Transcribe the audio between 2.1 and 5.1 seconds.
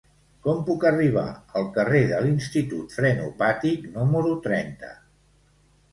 de l'Institut Frenopàtic número trenta?